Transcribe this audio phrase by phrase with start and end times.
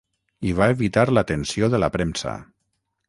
[0.51, 2.35] I va evitar l'atenció de la premsa.